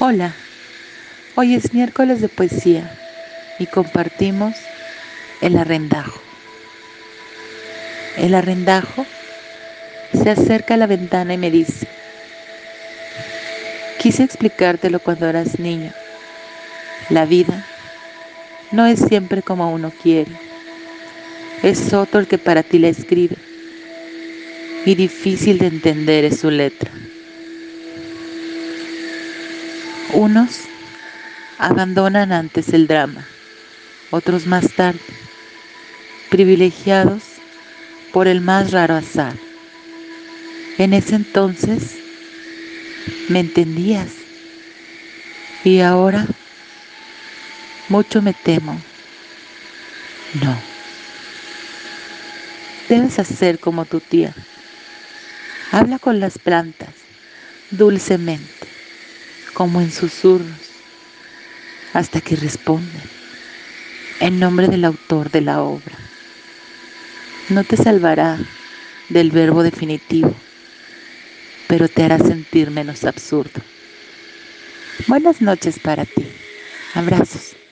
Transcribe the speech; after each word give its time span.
Hola, 0.00 0.34
hoy 1.36 1.54
es 1.54 1.72
miércoles 1.72 2.20
de 2.20 2.28
poesía 2.28 2.90
y 3.60 3.66
compartimos 3.66 4.56
el 5.40 5.56
arrendajo. 5.56 6.20
El 8.16 8.34
arrendajo 8.34 9.06
se 10.12 10.30
acerca 10.30 10.74
a 10.74 10.78
la 10.78 10.88
ventana 10.88 11.34
y 11.34 11.38
me 11.38 11.48
dice, 11.48 11.86
quise 14.00 14.24
explicártelo 14.24 14.98
cuando 14.98 15.28
eras 15.28 15.60
niño. 15.60 15.92
La 17.08 17.24
vida 17.24 17.64
no 18.72 18.86
es 18.86 18.98
siempre 18.98 19.42
como 19.42 19.72
uno 19.72 19.92
quiere. 20.02 20.32
Es 21.62 21.92
otro 21.92 22.18
el 22.18 22.26
que 22.26 22.38
para 22.38 22.64
ti 22.64 22.80
la 22.80 22.88
escribe. 22.88 23.36
Y 24.84 24.96
difícil 24.96 25.58
de 25.58 25.68
entender 25.68 26.24
es 26.24 26.40
su 26.40 26.50
letra. 26.50 26.90
Unos 30.12 30.60
abandonan 31.58 32.32
antes 32.32 32.68
el 32.68 32.86
drama, 32.86 33.26
otros 34.10 34.46
más 34.46 34.72
tarde, 34.72 35.00
privilegiados 36.30 37.22
por 38.12 38.28
el 38.28 38.40
más 38.40 38.70
raro 38.70 38.94
azar. 38.94 39.34
En 40.78 40.92
ese 40.92 41.16
entonces 41.16 41.96
me 43.28 43.40
entendías 43.40 44.10
y 45.64 45.80
ahora 45.80 46.26
mucho 47.88 48.22
me 48.22 48.34
temo. 48.34 48.80
No. 50.42 50.56
Debes 52.88 53.18
hacer 53.18 53.58
como 53.58 53.84
tu 53.84 54.00
tía. 54.00 54.34
Habla 55.72 55.98
con 55.98 56.20
las 56.20 56.38
plantas 56.38 56.94
dulcemente 57.70 58.63
como 59.54 59.80
en 59.80 59.90
susurros, 59.90 60.82
hasta 61.94 62.20
que 62.20 62.36
responden 62.36 63.02
en 64.20 64.38
nombre 64.40 64.68
del 64.68 64.84
autor 64.84 65.30
de 65.30 65.40
la 65.40 65.62
obra. 65.62 65.96
No 67.50 67.62
te 67.62 67.76
salvará 67.76 68.38
del 69.10 69.30
verbo 69.30 69.62
definitivo, 69.62 70.34
pero 71.68 71.88
te 71.88 72.02
hará 72.02 72.18
sentir 72.18 72.70
menos 72.70 73.04
absurdo. 73.04 73.62
Buenas 75.06 75.40
noches 75.40 75.78
para 75.78 76.04
ti. 76.04 76.26
Abrazos. 76.94 77.63